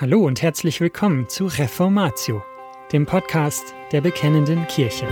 Hallo 0.00 0.24
und 0.24 0.40
herzlich 0.40 0.80
willkommen 0.80 1.28
zu 1.28 1.44
Reformatio, 1.44 2.42
dem 2.90 3.04
Podcast 3.04 3.74
der 3.92 4.00
Bekennenden 4.00 4.66
Kirche. 4.66 5.06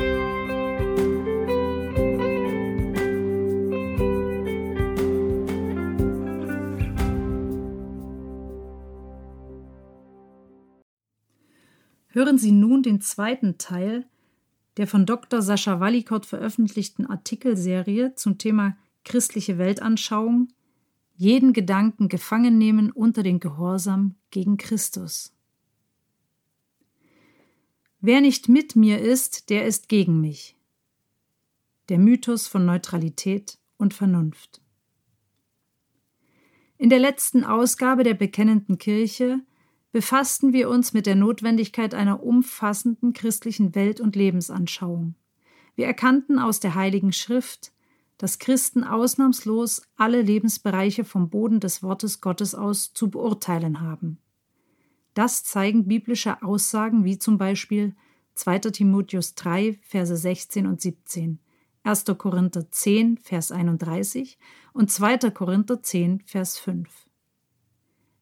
Hören 12.07 12.39
Sie 12.39 12.53
nun 12.53 12.83
den 12.83 13.03
zweiten 13.03 13.59
Teil 13.59 14.07
der 14.79 14.87
von 14.87 15.05
Dr. 15.05 15.43
Sascha 15.43 15.81
Wallikott 15.81 16.25
veröffentlichten 16.25 17.05
Artikelserie 17.05 18.15
zum 18.15 18.39
Thema 18.39 18.79
christliche 19.05 19.59
Weltanschauung 19.59 20.49
jeden 21.19 21.53
Gedanken 21.53 22.09
gefangen 22.09 22.59
nehmen 22.59 22.93
unter 22.93 23.25
den 23.25 23.41
Gehorsam 23.41 24.15
gegen 24.31 24.57
Christus. 24.57 25.35
Wer 28.01 28.21
nicht 28.21 28.49
mit 28.49 28.77
mir 28.77 29.01
ist, 29.01 29.51
der 29.51 29.67
ist 29.67 29.89
gegen 29.89 30.21
mich. 30.21 30.57
Der 31.89 31.99
Mythos 31.99 32.47
von 32.47 32.65
Neutralität 32.65 33.59
und 33.79 33.95
Vernunft. 33.95 34.61
In 36.77 36.89
der 36.89 37.01
letzten 37.01 37.43
Ausgabe 37.43 38.05
der 38.05 38.15
Bekennenden 38.15 38.79
Kirche 38.79 39.41
befassten 39.91 40.53
wir 40.53 40.69
uns 40.69 40.93
mit 40.93 41.07
der 41.07 41.17
Notwendigkeit 41.17 41.95
einer 41.95 42.23
umfassenden 42.23 43.13
christlichen 43.13 43.75
Welt- 43.75 44.01
und 44.01 44.15
Lebensanschauung. 44.15 45.17
Wir 45.75 45.87
erkannten 45.87 46.39
aus 46.39 46.61
der 46.61 46.77
Heiligen 46.77 47.13
Schrift, 47.13 47.73
dass 48.19 48.39
Christen 48.39 48.85
ausnahmslos 48.85 49.83
alle 49.97 50.21
Lebensbereiche 50.21 51.05
vom 51.05 51.31
Boden 51.31 51.61
des 51.61 51.83
Wortes 51.83 52.21
Gottes 52.21 52.55
aus 52.55 52.93
zu 52.93 53.11
beurteilen 53.11 53.81
haben. 53.81 54.19
Das 55.15 55.45
zeigen 55.45 55.87
biblische 55.87 56.43
Aussagen 56.43 57.05
wie 57.05 57.19
zum 57.19 57.39
Beispiel 57.39 57.95
2. 58.35 58.59
Timotheus 58.71 59.35
3, 59.35 59.79
Verse 59.83 60.17
16 60.17 60.67
und 60.67 60.81
17, 60.81 61.39
1. 61.85 62.05
Korinther 62.19 62.71
10, 62.71 63.19
Vers 63.19 63.51
31 63.51 64.39
und 64.73 64.91
2. 64.91 65.31
Korinther 65.31 65.83
10, 65.83 66.23
Vers 66.27 66.59
5. 66.59 66.89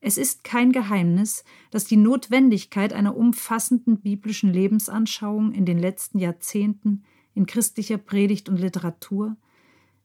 Es 0.00 0.18
ist 0.18 0.44
kein 0.44 0.72
Geheimnis, 0.72 1.42
dass 1.70 1.84
die 1.84 1.96
Notwendigkeit 1.96 2.92
einer 2.92 3.16
umfassenden 3.16 4.00
biblischen 4.00 4.52
Lebensanschauung 4.52 5.52
in 5.52 5.66
den 5.66 5.78
letzten 5.78 6.18
Jahrzehnten 6.18 7.02
in 7.34 7.46
christlicher 7.46 7.98
Predigt 7.98 8.48
und 8.48 8.58
Literatur 8.58 9.36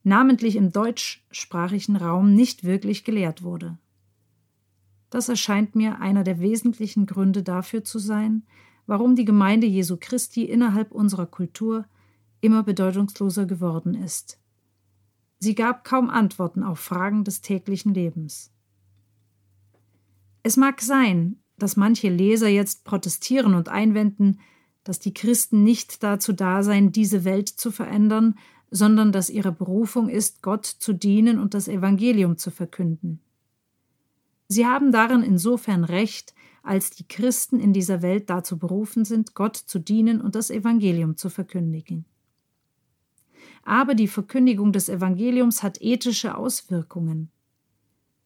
namentlich 0.02 0.56
im 0.56 0.72
deutschsprachigen 0.72 1.96
Raum, 1.96 2.34
nicht 2.34 2.64
wirklich 2.64 3.04
gelehrt 3.04 3.42
wurde. 3.42 3.78
Das 5.10 5.28
erscheint 5.28 5.74
mir 5.74 6.00
einer 6.00 6.24
der 6.24 6.40
wesentlichen 6.40 7.06
Gründe 7.06 7.42
dafür 7.42 7.84
zu 7.84 7.98
sein, 7.98 8.44
warum 8.86 9.14
die 9.14 9.24
Gemeinde 9.24 9.66
Jesu 9.66 9.96
Christi 10.00 10.44
innerhalb 10.44 10.92
unserer 10.92 11.26
Kultur 11.26 11.84
immer 12.40 12.62
bedeutungsloser 12.62 13.46
geworden 13.46 13.94
ist. 13.94 14.38
Sie 15.38 15.54
gab 15.54 15.84
kaum 15.84 16.10
Antworten 16.10 16.62
auf 16.62 16.80
Fragen 16.80 17.24
des 17.24 17.40
täglichen 17.40 17.94
Lebens. 17.94 18.52
Es 20.42 20.56
mag 20.56 20.80
sein, 20.80 21.36
dass 21.58 21.76
manche 21.76 22.08
Leser 22.08 22.48
jetzt 22.48 22.84
protestieren 22.84 23.54
und 23.54 23.68
einwenden, 23.68 24.40
dass 24.84 24.98
die 24.98 25.14
Christen 25.14 25.62
nicht 25.62 26.02
dazu 26.02 26.32
da 26.32 26.62
seien, 26.62 26.90
diese 26.90 27.24
Welt 27.24 27.48
zu 27.48 27.70
verändern, 27.70 28.36
sondern 28.72 29.12
dass 29.12 29.28
ihre 29.28 29.52
Berufung 29.52 30.08
ist, 30.08 30.42
Gott 30.42 30.64
zu 30.64 30.94
dienen 30.94 31.38
und 31.38 31.52
das 31.52 31.68
Evangelium 31.68 32.38
zu 32.38 32.50
verkünden. 32.50 33.20
Sie 34.48 34.66
haben 34.66 34.92
darin 34.92 35.22
insofern 35.22 35.84
recht, 35.84 36.34
als 36.62 36.90
die 36.90 37.06
Christen 37.06 37.60
in 37.60 37.74
dieser 37.74 38.00
Welt 38.00 38.30
dazu 38.30 38.58
berufen 38.58 39.04
sind, 39.04 39.34
Gott 39.34 39.56
zu 39.56 39.78
dienen 39.78 40.22
und 40.22 40.34
das 40.34 40.50
Evangelium 40.50 41.16
zu 41.18 41.28
verkündigen. 41.28 42.06
Aber 43.62 43.94
die 43.94 44.08
Verkündigung 44.08 44.72
des 44.72 44.88
Evangeliums 44.88 45.62
hat 45.62 45.80
ethische 45.82 46.36
Auswirkungen. 46.36 47.30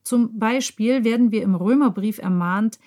Zum 0.04 0.38
Beispiel 0.38 1.02
werden 1.02 1.32
wir 1.32 1.42
im 1.42 1.56
Römerbrief 1.56 2.18
ermahnt, 2.18 2.78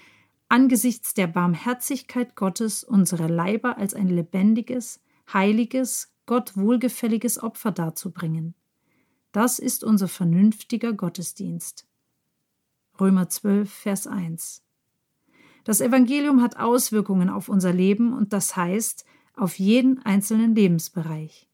angesichts 0.48 1.14
der 1.14 1.28
Barmherzigkeit 1.28 2.38
Gottes 2.38 2.86
unsere 2.86 3.28
Leiber 3.28 3.78
als 3.78 3.94
ein 3.94 4.08
lebendiges, 4.08 5.02
heiliges, 5.32 6.14
Gott 6.30 6.56
wohlgefälliges 6.56 7.42
Opfer 7.42 7.72
darzubringen. 7.72 8.54
Das 9.32 9.58
ist 9.58 9.84
unser 9.84 10.08
vernünftiger 10.08 10.94
Gottesdienst. 10.94 11.88
Römer 13.00 13.30
12, 13.30 13.74
Vers 13.74 14.06
1. 14.06 14.62
Das 15.64 15.82
Evangelium 15.82 16.44
hat 16.44 16.58
Auswirkungen 16.58 17.32
auf 17.32 17.50
unser 17.50 17.74
Leben 17.74 18.14
und 18.14 18.32
das 18.32 18.56
heißt 18.56 19.06
auf 19.36 19.58
jeden 19.58 20.06
einzelnen 20.06 20.54
Lebensbereich. 20.54 21.50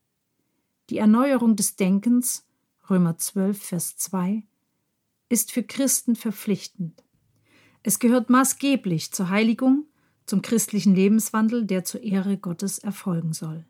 Die 0.89 0.97
Erneuerung 0.97 1.55
des 1.55 1.77
Denkens, 1.77 2.45
Römer 2.89 3.17
12, 3.17 3.63
Vers 3.63 3.95
2, 3.95 4.43
ist 5.29 5.53
für 5.53 5.63
Christen 5.63 6.17
verpflichtend. 6.17 7.01
Es 7.81 7.99
gehört 7.99 8.29
maßgeblich 8.29 9.13
zur 9.13 9.29
Heiligung, 9.29 9.85
zum 10.25 10.41
christlichen 10.41 10.93
Lebenswandel, 10.93 11.65
der 11.65 11.85
zur 11.85 12.03
Ehre 12.03 12.37
Gottes 12.37 12.77
erfolgen 12.77 13.31
soll. 13.31 13.65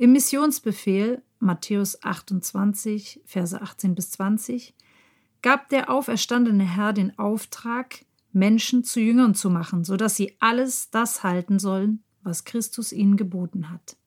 Im 0.00 0.12
Missionsbefehl 0.12 1.20
Matthäus 1.40 2.02
28, 2.02 3.20
Verse 3.26 3.60
18 3.60 3.94
bis 3.94 4.12
20 4.12 4.74
gab 5.42 5.68
der 5.68 5.90
auferstandene 5.90 6.64
Herr 6.64 6.94
den 6.94 7.18
Auftrag, 7.18 8.06
Menschen 8.32 8.82
zu 8.82 8.98
Jüngern 8.98 9.34
zu 9.34 9.50
machen, 9.50 9.84
so 9.84 9.98
dass 9.98 10.16
sie 10.16 10.38
alles 10.40 10.88
das 10.88 11.22
halten 11.22 11.58
sollen, 11.58 12.02
was 12.22 12.46
Christus 12.46 12.92
ihnen 12.92 13.18
geboten 13.18 13.68
hat. 13.68 13.98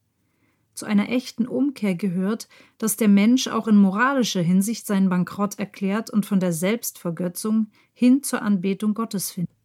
Zu 0.74 0.88
einer 0.88 1.09
echten 1.09 1.48
Umkehr 1.48 1.94
gehört, 1.94 2.50
dass 2.80 2.98
der 2.98 3.08
Mensch 3.08 3.48
auch 3.48 3.68
in 3.68 3.78
moralischer 3.78 4.42
Hinsicht 4.42 4.88
seinen 4.88 5.10
Bankrott 5.10 5.60
erklärt 5.60 6.10
und 6.10 6.25
von 6.25 6.40
der 6.40 6.54
Selbstvergötzung 6.54 7.68
hin 7.94 8.24
zur 8.24 8.42
Anbetung 8.42 8.96
Gottes 8.96 9.30
findet. 9.30 9.56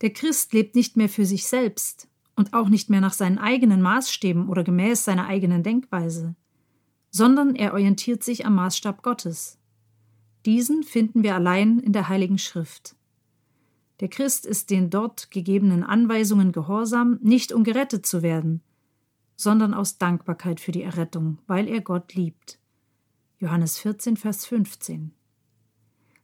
Der 0.00 0.14
Christ 0.14 0.54
lebt 0.54 0.74
nicht 0.74 0.96
mehr 0.96 1.10
für 1.10 1.26
sich 1.26 1.46
selbst, 1.46 2.08
und 2.36 2.52
auch 2.52 2.68
nicht 2.68 2.90
mehr 2.90 3.00
nach 3.00 3.14
seinen 3.14 3.38
eigenen 3.38 3.82
Maßstäben 3.82 4.48
oder 4.48 4.62
gemäß 4.62 5.04
seiner 5.04 5.26
eigenen 5.26 5.62
Denkweise, 5.62 6.36
sondern 7.10 7.54
er 7.56 7.72
orientiert 7.72 8.22
sich 8.22 8.46
am 8.46 8.54
Maßstab 8.54 9.02
Gottes. 9.02 9.58
Diesen 10.44 10.84
finden 10.84 11.22
wir 11.22 11.34
allein 11.34 11.80
in 11.80 11.92
der 11.92 12.08
Heiligen 12.08 12.38
Schrift. 12.38 12.94
Der 14.00 14.08
Christ 14.08 14.44
ist 14.44 14.70
den 14.70 14.90
dort 14.90 15.30
gegebenen 15.30 15.82
Anweisungen 15.82 16.52
gehorsam, 16.52 17.18
nicht 17.22 17.52
um 17.52 17.64
gerettet 17.64 18.04
zu 18.06 18.22
werden, 18.22 18.62
sondern 19.34 19.72
aus 19.72 19.96
Dankbarkeit 19.96 20.60
für 20.60 20.72
die 20.72 20.82
Errettung, 20.82 21.38
weil 21.46 21.66
er 21.66 21.80
Gott 21.80 22.14
liebt. 22.14 22.58
Johannes 23.38 23.78
14, 23.78 24.16
Vers 24.16 24.46
15. 24.46 25.12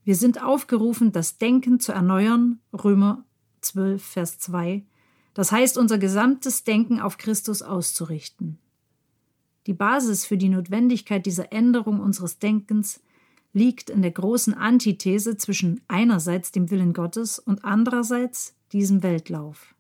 Wir 0.04 0.16
sind 0.16 0.42
aufgerufen, 0.42 1.12
das 1.12 1.38
Denken 1.38 1.80
zu 1.80 1.92
erneuern, 1.92 2.60
Römer 2.72 3.24
12, 3.60 4.04
Vers 4.04 4.38
2, 4.38 4.84
das 5.34 5.52
heißt, 5.52 5.78
unser 5.78 5.98
gesamtes 5.98 6.64
Denken 6.64 7.00
auf 7.00 7.18
Christus 7.18 7.62
auszurichten. 7.62 8.58
Die 9.66 9.74
Basis 9.74 10.26
für 10.26 10.36
die 10.36 10.48
Notwendigkeit 10.48 11.24
dieser 11.24 11.52
Änderung 11.52 12.00
unseres 12.00 12.38
Denkens 12.38 13.00
liegt 13.52 13.90
in 13.90 14.02
der 14.02 14.10
großen 14.10 14.54
Antithese 14.54 15.36
zwischen 15.36 15.80
einerseits 15.88 16.52
dem 16.52 16.70
Willen 16.70 16.92
Gottes 16.92 17.38
und 17.38 17.64
andererseits 17.64 18.54
diesem 18.72 19.02
Weltlauf. 19.02 19.74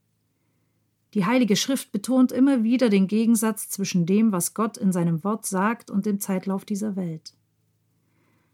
Die 1.14 1.26
Heilige 1.26 1.56
Schrift 1.56 1.92
betont 1.92 2.32
immer 2.32 2.62
wieder 2.62 2.88
den 2.88 3.06
Gegensatz 3.06 3.68
zwischen 3.68 4.06
dem, 4.06 4.32
was 4.32 4.54
Gott 4.54 4.78
in 4.78 4.92
seinem 4.92 5.24
Wort 5.24 5.44
sagt, 5.44 5.90
und 5.90 6.06
dem 6.06 6.20
Zeitlauf 6.20 6.64
dieser 6.64 6.96
Welt. 6.96 7.34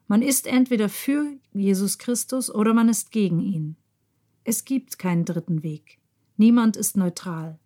Man 0.08 0.22
ist 0.22 0.46
entweder 0.46 0.88
für 0.88 1.36
Jesus 1.52 1.98
Christus 1.98 2.52
oder 2.52 2.74
man 2.74 2.88
ist 2.88 3.12
gegen 3.12 3.40
ihn. 3.40 3.76
Es 4.42 4.64
gibt 4.64 4.98
keinen 4.98 5.24
dritten 5.24 5.62
Weg. 5.62 5.97
Niemand 6.38 6.76
ist 6.76 6.96
neutral. 6.96 7.58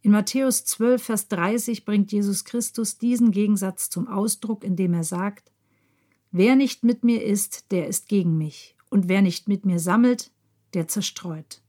In 0.00 0.12
Matthäus 0.12 0.64
12, 0.64 1.02
Vers 1.02 1.28
30 1.28 1.84
bringt 1.84 2.12
Jesus 2.12 2.44
Christus 2.44 2.98
diesen 2.98 3.32
Gegensatz 3.32 3.90
zum 3.90 4.06
Ausdruck, 4.06 4.64
indem 4.64 4.94
er 4.94 5.04
sagt, 5.04 5.52
Wer 6.30 6.54
nicht 6.54 6.84
mit 6.84 7.02
mir 7.02 7.24
ist, 7.24 7.72
der 7.72 7.88
ist 7.88 8.08
gegen 8.08 8.38
mich, 8.38 8.76
und 8.90 9.08
wer 9.08 9.22
nicht 9.22 9.48
mit 9.48 9.66
mir 9.66 9.80
sammelt, 9.80 10.30
der 10.72 10.86
zerstreut. 10.86 11.60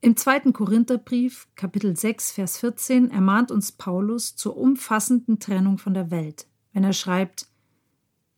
Im 0.00 0.16
zweiten 0.16 0.52
Korintherbrief, 0.52 1.48
Kapitel 1.56 1.96
6, 1.96 2.30
Vers 2.30 2.58
14, 2.58 3.10
ermahnt 3.10 3.50
uns 3.50 3.72
Paulus 3.72 4.36
zur 4.36 4.56
umfassenden 4.56 5.40
Trennung 5.40 5.78
von 5.78 5.94
der 5.94 6.12
Welt, 6.12 6.46
wenn 6.72 6.84
er 6.84 6.92
schreibt, 6.92 7.48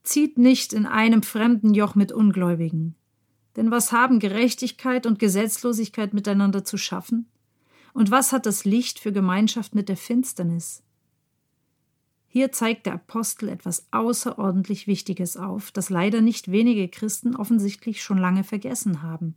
Zieht 0.02 0.38
nicht 0.38 0.73
in 0.73 0.87
einem 0.87 1.23
fremden 1.23 1.75
Joch 1.75 1.94
mit 1.94 2.11
Ungläubigen, 2.11 2.97
denn 3.56 3.70
was 3.70 3.93
haben 3.93 4.19
Gerechtigkeit 4.19 5.06
und 5.06 5.19
Gesetzlosigkeit 5.19 6.14
miteinander 6.14 6.64
zu 6.64 6.76
schaffen? 6.76 7.29
Und 7.93 8.11
was 8.11 8.32
hat 8.32 8.47
das 8.47 8.64
Licht 8.64 8.99
für 8.99 9.12
Gemeinschaft 9.12 9.75
mit 9.75 9.88
der 9.88 9.97
Finsternis? 9.97 10.82
Hier 12.29 12.52
zeigt 12.52 12.87
der 12.87 12.94
Apostel 12.94 13.49
etwas 13.49 13.88
außerordentlich 13.91 14.87
Wichtiges 14.87 15.37
auf, 15.37 15.73
das 15.73 15.91
leider 15.91 16.20
nicht 16.20 16.52
wenige 16.52 16.88
Christen 16.88 17.35
offensichtlich 17.35 18.02
schon 18.02 18.19
lange 18.19 18.44
vergessen 18.44 19.02
haben. 19.02 19.35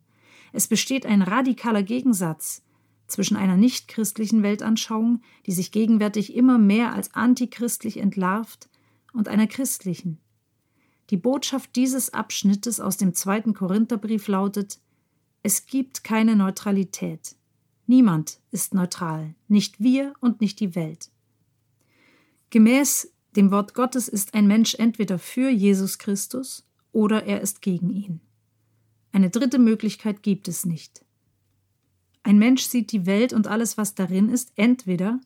Es 0.51 0.68
besteht 0.68 1.07
ein 1.07 1.24
radikaler 1.24 1.81
Gegensatz 1.81 2.62
zwischen 3.07 3.36
einer 3.36 3.57
nichtchristlichen 3.57 4.44
Weltanschauung, 4.44 5.21
die 5.48 5.51
sich 5.51 5.71
gegenwärtig 5.71 6.36
immer 6.36 6.60
mehr 6.60 6.94
als 6.94 7.15
antichristlich 7.15 7.98
entlarvt, 7.98 8.69
und 9.13 9.27
einer 9.27 9.48
christlichen. 9.48 10.19
Die 11.09 11.17
Botschaft 11.17 11.75
dieses 11.75 12.13
Abschnittes 12.13 12.79
aus 12.79 12.97
dem 12.97 13.13
zweiten 13.13 13.53
Korintherbrief 13.53 14.27
lautet 14.27 14.79
Es 15.41 15.65
gibt 15.65 16.03
keine 16.03 16.35
Neutralität. 16.35 17.35
Niemand 17.85 18.39
ist 18.51 18.73
neutral, 18.73 19.35
nicht 19.47 19.81
wir 19.81 20.13
und 20.21 20.39
nicht 20.39 20.59
die 20.59 20.75
Welt. 20.75 21.09
Gemäß 22.50 23.11
dem 23.35 23.51
Wort 23.51 23.73
Gottes 23.73 24.07
ist 24.07 24.33
ein 24.33 24.47
Mensch 24.47 24.75
entweder 24.75 25.19
für 25.19 25.50
Jesus 25.50 25.97
Christus 25.97 26.65
oder 26.91 27.25
er 27.25 27.41
ist 27.41 27.61
gegen 27.61 27.89
ihn. 27.89 28.21
Eine 29.11 29.29
dritte 29.29 29.59
Möglichkeit 29.59 30.23
gibt 30.23 30.47
es 30.47 30.65
nicht. 30.65 31.03
Ein 32.23 32.38
Mensch 32.38 32.63
sieht 32.63 32.91
die 32.91 33.05
Welt 33.05 33.33
und 33.33 33.47
alles, 33.47 33.77
was 33.77 33.95
darin 33.95 34.29
ist, 34.29 34.53
entweder 34.55 35.19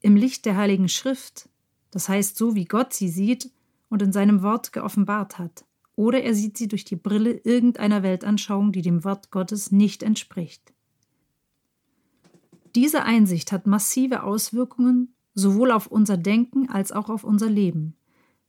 im 0.00 0.14
Licht 0.14 0.44
der 0.44 0.56
Heiligen 0.56 0.88
Schrift, 0.88 1.48
das 1.90 2.08
heißt 2.08 2.36
so, 2.36 2.54
wie 2.54 2.66
Gott 2.66 2.92
sie 2.92 3.08
sieht 3.08 3.50
und 3.88 4.02
in 4.02 4.12
seinem 4.12 4.42
Wort 4.42 4.72
geoffenbart 4.72 5.38
hat, 5.38 5.64
oder 5.96 6.22
er 6.22 6.34
sieht 6.34 6.56
sie 6.56 6.68
durch 6.68 6.84
die 6.84 6.96
Brille 6.96 7.32
irgendeiner 7.32 8.02
Weltanschauung, 8.02 8.72
die 8.72 8.82
dem 8.82 9.04
Wort 9.04 9.30
Gottes 9.30 9.72
nicht 9.72 10.02
entspricht. 10.02 10.72
Diese 12.74 13.02
Einsicht 13.02 13.50
hat 13.50 13.66
massive 13.66 14.22
Auswirkungen 14.22 15.14
sowohl 15.34 15.72
auf 15.72 15.86
unser 15.86 16.16
Denken 16.16 16.68
als 16.68 16.92
auch 16.92 17.08
auf 17.08 17.24
unser 17.24 17.48
Leben. 17.48 17.94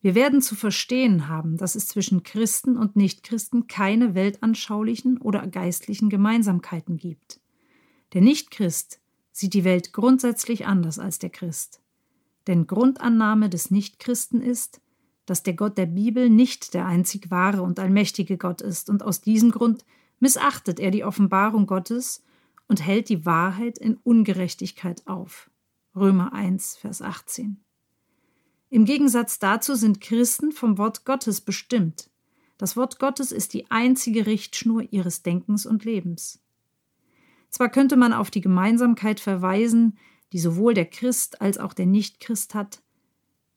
Wir 0.02 0.16
werden 0.16 0.42
zu 0.42 0.56
verstehen 0.56 1.28
haben, 1.28 1.58
dass 1.58 1.76
es 1.76 1.88
zwischen 1.88 2.24
Christen 2.24 2.78
und 2.78 2.96
Nichtchristen 2.96 3.68
keine 3.68 4.16
weltanschaulichen 4.16 5.18
oder 5.18 5.46
geistlichen 5.48 6.10
Gemeinsamkeiten 6.10 6.98
gibt. 6.98 7.42
Der 8.14 8.22
Nichtchrist 8.22 9.02
sieht 9.32 9.54
die 9.54 9.64
Welt 9.64 9.94
grundsätzlich 9.94 10.66
anders 10.66 11.00
als 11.00 11.20
der 11.20 11.30
Christ. 11.30 11.82
Denn 12.48 12.66
Grundannahme 12.66 13.50
des 13.50 13.72
Nichtchristen 13.72 14.42
ist, 14.42 14.82
dass 15.30 15.44
der 15.44 15.54
Gott 15.54 15.78
der 15.78 15.86
Bibel 15.86 16.30
nicht 16.30 16.74
der 16.74 16.86
einzig 16.86 17.30
wahre 17.30 17.62
und 17.62 17.80
allmächtige 17.80 18.38
Gott 18.38 18.62
ist, 18.62 18.90
und 18.90 19.04
aus 19.04 19.22
diesem 19.22 19.52
Grund 19.52 19.86
missachtet 20.20 20.80
er 20.80 20.92
die 20.92 21.04
Offenbarung 21.04 21.68
Gottes 21.68 22.24
und 22.68 22.86
hält 22.86 23.10
die 23.10 23.26
Wahrheit 23.26 23.78
in 23.78 23.98
Ungerechtigkeit 23.98 25.06
auf. 25.08 25.50
Römer 25.96 26.34
1, 26.34 26.78
Vers 26.78 27.02
18. 27.02 27.58
Im 28.70 28.86
Gegensatz 28.86 29.40
dazu 29.40 29.76
sind 29.76 30.02
Christen 30.02 30.52
vom 30.52 30.78
Wort 30.78 31.06
Gottes 31.06 31.42
bestimmt. 31.42 32.10
Das 32.58 32.76
Wort 32.76 33.00
Gottes 33.00 33.32
ist 33.32 33.54
die 33.54 33.70
einzige 33.72 34.26
Richtschnur 34.26 34.84
ihres 34.92 35.24
Denkens 35.24 35.66
und 35.66 35.86
Lebens. 35.86 36.42
Zwar 37.50 37.70
könnte 37.70 37.98
man 37.98 38.14
auf 38.14 38.30
die 38.30 38.42
Gemeinsamkeit 38.42 39.20
verweisen, 39.20 39.98
die 40.34 40.40
sowohl 40.40 40.74
der 40.74 40.86
Christ 40.86 41.42
als 41.42 41.58
auch 41.58 41.74
der 41.74 41.88
Nichtchrist 41.88 42.54
hat, 42.54 42.82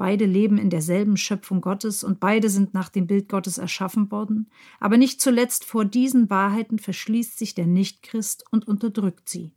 beide 0.02 0.26
leben 0.26 0.58
in 0.58 0.68
derselben 0.68 1.16
Schöpfung 1.16 1.60
Gottes 1.60 2.02
und 2.02 2.18
beide 2.18 2.50
sind 2.50 2.74
nach 2.74 2.88
dem 2.88 3.06
Bild 3.06 3.28
Gottes 3.28 3.58
erschaffen 3.58 4.10
worden, 4.10 4.50
aber 4.80 4.96
nicht 4.96 5.20
zuletzt 5.20 5.64
vor 5.64 5.84
diesen 5.84 6.28
Wahrheiten 6.28 6.80
verschließt 6.80 7.38
sich 7.38 7.54
der 7.54 7.68
Nichtchrist 7.68 8.44
und 8.50 8.66
unterdrückt 8.66 9.28
sie. 9.28 9.52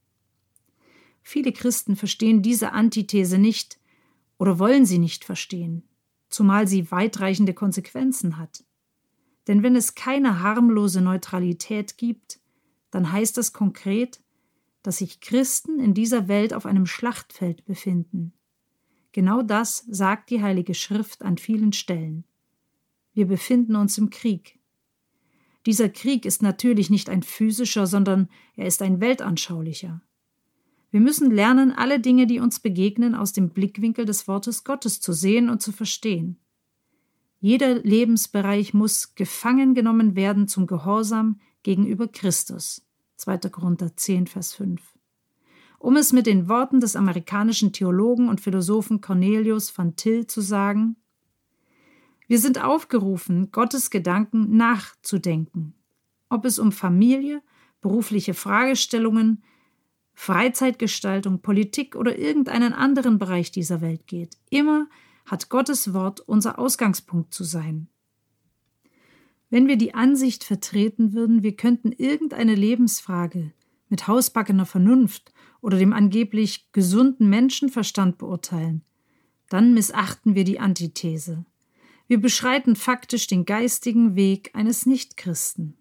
Viele 1.23 1.51
Christen 1.51 1.95
verstehen 1.95 2.43
diese 2.43 2.73
Antithese 2.73 3.39
nicht 3.39 3.79
oder 4.37 4.59
wollen 4.59 4.85
sie 4.85 4.99
nicht 4.99 5.25
verstehen, 5.25 5.81
zumal 6.29 6.67
sie 6.67 6.91
weitreichende 6.91 7.55
Konsequenzen 7.55 8.37
hat. 8.37 8.63
Denn 9.47 9.63
wenn 9.63 9.75
es 9.75 9.95
keine 9.95 10.41
harmlose 10.41 11.01
Neutralität 11.01 11.97
gibt, 11.97 12.39
dann 12.91 13.11
heißt 13.11 13.35
das 13.35 13.51
konkret, 13.51 14.21
dass 14.83 14.97
sich 14.97 15.21
Christen 15.21 15.79
in 15.79 15.95
dieser 15.95 16.27
Welt 16.27 16.53
auf 16.53 16.67
einem 16.67 16.85
Schlachtfeld 16.85 17.65
befinden. 17.65 18.31
Genau 19.15 19.41
das 19.41 19.85
sagt 19.87 20.29
die 20.29 20.41
Heilige 20.41 20.73
Schrift 20.73 21.21
an 21.23 21.37
vielen 21.37 21.71
Stellen. 21.71 22.25
Wir 23.13 23.27
befinden 23.27 23.77
uns 23.77 23.97
im 23.97 24.09
Krieg. 24.09 24.59
Dieser 25.65 25.87
Krieg 25.87 26.25
ist 26.25 26.41
natürlich 26.41 26.89
nicht 26.89 27.07
ein 27.07 27.23
physischer, 27.23 27.87
sondern 27.87 28.27
er 28.57 28.67
ist 28.67 28.81
ein 28.81 28.99
weltanschaulicher. 28.99 30.01
Wir 30.91 30.99
müssen 30.99 31.31
lernen, 31.31 31.71
alle 31.71 32.01
Dinge, 32.01 32.27
die 32.27 32.41
uns 32.41 32.59
begegnen, 32.59 33.15
aus 33.15 33.31
dem 33.31 33.51
Blickwinkel 33.51 34.03
des 34.03 34.27
Wortes 34.27 34.65
Gottes 34.65 34.99
zu 34.99 35.13
sehen 35.13 35.49
und 35.49 35.61
zu 35.61 35.71
verstehen. 35.71 36.37
Jeder 37.39 37.75
Lebensbereich 37.75 38.73
muss 38.73 39.15
gefangen 39.15 39.75
genommen 39.75 40.17
werden 40.17 40.49
zum 40.49 40.67
Gehorsam 40.67 41.39
gegenüber 41.63 42.09
Christus. 42.09 42.85
2. 43.15 43.37
Korinther 43.49 43.95
10, 43.95 44.27
Vers 44.27 44.53
5. 44.55 44.94
Um 45.85 45.97
es 45.97 46.13
mit 46.13 46.25
den 46.25 46.49
Worten 46.49 46.79
des 46.79 46.95
amerikanischen 46.95 47.71
Theologen 47.71 48.27
und 48.27 48.41
Philosophen 48.41 49.01
Cornelius 49.01 49.71
van 49.77 49.95
Til 49.95 50.25
zu 50.25 50.41
sagen, 50.41 50.95
wir 52.27 52.39
sind 52.39 52.59
aufgerufen, 52.59 53.51
Gottes 53.51 53.91
Gedanken 53.91 54.57
nachzudenken, 54.57 55.75
ob 56.27 56.43
es 56.45 56.57
um 56.57 56.71
Familie, 56.71 57.43
berufliche 57.81 58.33
Fragestellungen, 58.33 59.43
Freizeitgestaltung, 60.15 61.43
Politik 61.43 61.95
oder 61.95 62.17
irgendeinen 62.17 62.73
anderen 62.73 63.19
Bereich 63.19 63.51
dieser 63.51 63.79
Welt 63.79 64.07
geht. 64.07 64.39
Immer 64.49 64.87
hat 65.27 65.49
Gottes 65.49 65.93
Wort 65.93 66.19
unser 66.19 66.57
Ausgangspunkt 66.57 67.31
zu 67.31 67.43
sein. 67.43 67.89
Wenn 69.51 69.67
wir 69.67 69.77
die 69.77 69.93
Ansicht 69.93 70.45
vertreten 70.45 71.13
würden, 71.13 71.43
wir 71.43 71.55
könnten 71.55 71.91
irgendeine 71.91 72.55
Lebensfrage 72.55 73.53
mit 73.87 74.07
hausbackener 74.07 74.65
Vernunft 74.65 75.31
oder 75.65 75.79
dem 75.79 75.93
angeblich 75.93 76.71
gesunden 76.73 77.27
Menschenverstand 77.27 78.19
beurteilen, 78.19 78.83
dann 79.49 79.73
missachten 79.73 80.35
wir 80.35 80.43
die 80.43 80.59
Antithese. 80.59 81.43
Wir 82.07 82.21
beschreiten 82.21 82.75
faktisch 82.75 83.25
den 83.25 83.45
geistigen 83.45 84.15
Weg 84.15 84.51
eines 84.53 84.85
Nichtchristen. 84.85 85.75